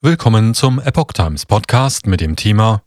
[0.00, 2.82] Willkommen zum Epoch Times Podcast mit dem Thema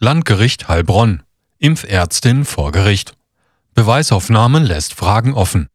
[0.00, 1.22] Landgericht Heilbronn.
[1.58, 3.12] Impfärztin vor Gericht.
[3.76, 5.68] Beweisaufnahmen lässt Fragen offen.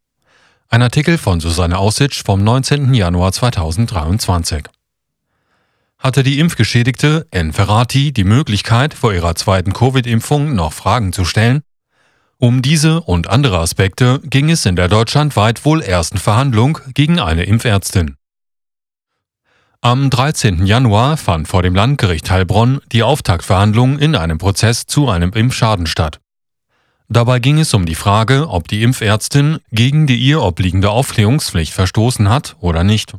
[0.67, 2.93] Ein Artikel von Susanne Aussitsch vom 19.
[2.93, 4.65] Januar 2023.
[5.97, 7.53] Hatte die Impfgeschädigte N.
[7.53, 11.61] Ferrati die Möglichkeit, vor ihrer zweiten Covid-Impfung noch Fragen zu stellen?
[12.37, 17.45] Um diese und andere Aspekte ging es in der deutschlandweit wohl ersten Verhandlung gegen eine
[17.45, 18.17] Impfärztin.
[19.83, 20.67] Am 13.
[20.67, 26.19] Januar fand vor dem Landgericht Heilbronn die Auftaktverhandlung in einem Prozess zu einem Impfschaden statt.
[27.09, 32.29] Dabei ging es um die Frage, ob die Impfärztin gegen die ihr obliegende Aufklärungspflicht verstoßen
[32.29, 33.15] hat oder nicht.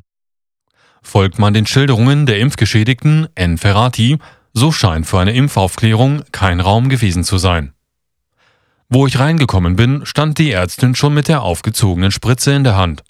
[1.03, 3.59] Folgt man den Schilderungen der Impfgeschädigten N.
[3.59, 4.19] Ferrati,
[4.53, 7.73] so scheint für eine Impfaufklärung kein Raum gewesen zu sein.
[8.89, 13.03] Wo ich reingekommen bin, stand die Ärztin schon mit der aufgezogenen Spritze in der Hand,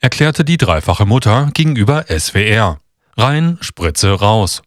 [0.00, 2.78] erklärte die dreifache Mutter gegenüber SWR.
[3.18, 4.60] Rein, Spritze raus.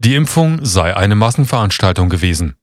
[0.00, 2.56] Die Impfung sei eine Massenveranstaltung gewesen.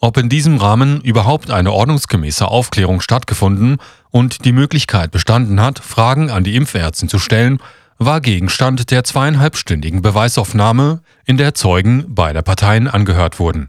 [0.00, 3.76] Ob in diesem Rahmen überhaupt eine ordnungsgemäße Aufklärung stattgefunden
[4.10, 7.58] und die Möglichkeit bestanden hat, Fragen an die Impfärztin zu stellen,
[7.98, 13.68] war Gegenstand der zweieinhalbstündigen Beweisaufnahme, in der Zeugen beider Parteien angehört wurden.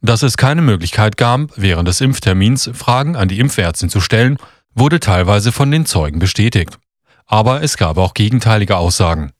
[0.00, 4.38] Dass es keine Möglichkeit gab, während des Impftermins Fragen an die Impfärztin zu stellen,
[4.76, 6.78] wurde teilweise von den Zeugen bestätigt
[7.28, 9.32] aber es gab auch gegenteilige Aussagen.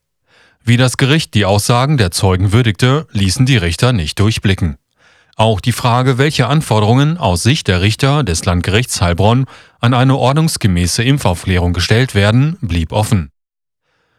[0.62, 4.77] Wie das Gericht die Aussagen der Zeugen würdigte, ließen die Richter nicht durchblicken.
[5.34, 9.47] Auch die Frage, welche Anforderungen aus Sicht der Richter des Landgerichts Heilbronn
[9.80, 13.30] an eine ordnungsgemäße Impfaufklärung gestellt werden, blieb offen.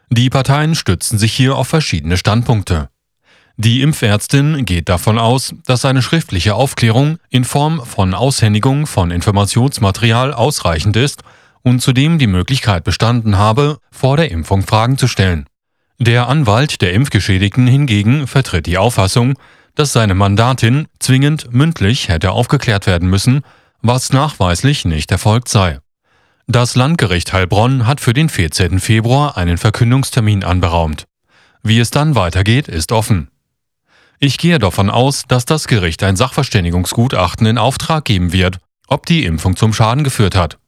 [0.08, 2.88] Die Parteien stützten sich hier auf verschiedene Standpunkte.
[3.56, 10.32] Die Impfärztin geht davon aus, dass eine schriftliche Aufklärung in Form von Aushändigung von Informationsmaterial
[10.32, 11.22] ausreichend ist,
[11.62, 15.46] und zudem die Möglichkeit bestanden habe, vor der Impfung Fragen zu stellen.
[15.98, 19.34] Der Anwalt der Impfgeschädigten hingegen vertritt die Auffassung,
[19.74, 23.42] dass seine Mandatin zwingend mündlich hätte aufgeklärt werden müssen,
[23.82, 25.78] was nachweislich nicht erfolgt sei.
[26.46, 28.80] Das Landgericht Heilbronn hat für den 14.
[28.80, 31.04] Februar einen Verkündungstermin anberaumt.
[31.62, 33.30] Wie es dann weitergeht, ist offen.
[34.18, 39.24] Ich gehe davon aus, dass das Gericht ein Sachverständigungsgutachten in Auftrag geben wird, ob die
[39.24, 40.58] Impfung zum Schaden geführt hat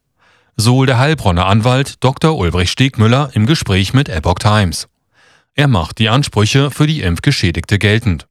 [0.55, 2.37] so der Heilbronner Anwalt Dr.
[2.37, 4.87] Ulbrich Stegmüller im Gespräch mit Epoch Times.
[5.55, 8.27] Er macht die Ansprüche für die Impfgeschädigte geltend.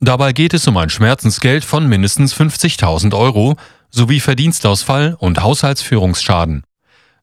[0.00, 3.56] Dabei geht es um ein Schmerzensgeld von mindestens 50.000 Euro
[3.90, 6.62] sowie Verdienstausfall und Haushaltsführungsschaden.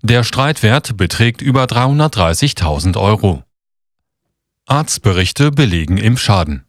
[0.02, 3.44] Der Streitwert beträgt über 330.000 Euro.
[4.66, 6.66] Arztberichte belegen Impfschaden.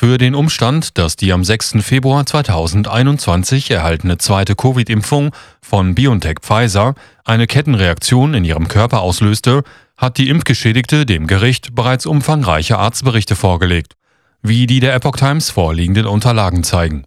[0.00, 1.82] Für den Umstand, dass die am 6.
[1.82, 5.30] Februar 2021 erhaltene zweite Covid-Impfung
[5.60, 6.94] von BioNTech Pfizer
[7.26, 9.62] eine Kettenreaktion in ihrem Körper auslöste,
[9.98, 13.92] hat die Impfgeschädigte dem Gericht bereits umfangreiche Arztberichte vorgelegt,
[14.40, 17.04] wie die der Epoch Times vorliegenden Unterlagen zeigen.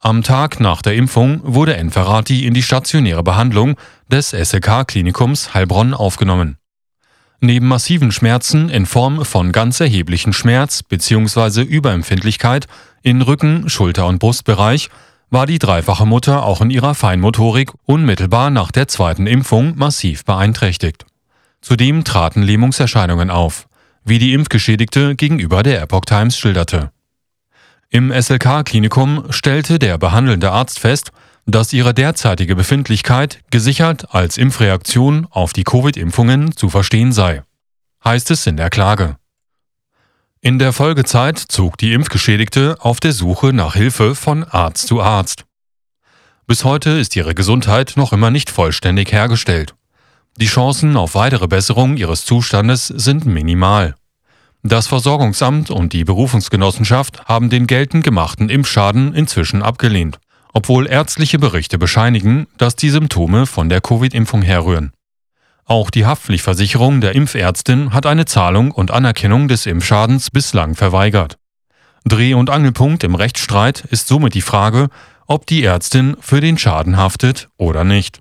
[0.00, 3.76] Am Tag nach der Impfung wurde Enferati in die stationäre Behandlung
[4.10, 6.56] des SLK-Klinikums Heilbronn aufgenommen.
[7.40, 11.62] Neben massiven Schmerzen in Form von ganz erheblichen Schmerz bzw.
[11.62, 12.66] Überempfindlichkeit
[13.02, 14.88] in Rücken, Schulter- und Brustbereich
[15.30, 21.04] war die dreifache Mutter auch in ihrer Feinmotorik unmittelbar nach der zweiten Impfung massiv beeinträchtigt.
[21.60, 23.68] Zudem traten Lähmungserscheinungen auf,
[24.04, 26.90] wie die Impfgeschädigte gegenüber der Epoch Times schilderte.
[27.90, 31.12] Im SLK-Klinikum stellte der behandelnde Arzt fest,
[31.46, 37.42] dass ihre derzeitige Befindlichkeit gesichert als Impfreaktion auf die Covid-Impfungen zu verstehen sei,
[38.04, 39.16] heißt es in der Klage.
[40.40, 45.44] In der Folgezeit zog die Impfgeschädigte auf der Suche nach Hilfe von Arzt zu Arzt.
[46.48, 49.74] Bis heute ist ihre Gesundheit noch immer nicht vollständig hergestellt.
[50.36, 53.94] Die Chancen auf weitere Besserung ihres Zustandes sind minimal.
[54.62, 60.18] Das Versorgungsamt und die Berufungsgenossenschaft haben den geltend gemachten Impfschaden inzwischen abgelehnt
[60.56, 64.90] obwohl ärztliche Berichte bescheinigen, dass die Symptome von der Covid-Impfung herrühren.
[65.66, 71.36] Auch die Haftpflichtversicherung der Impfärztin hat eine Zahlung und Anerkennung des Impfschadens bislang verweigert.
[72.06, 74.88] Dreh- und Angelpunkt im Rechtsstreit ist somit die Frage,
[75.26, 78.20] ob die Ärztin für den Schaden haftet oder nicht.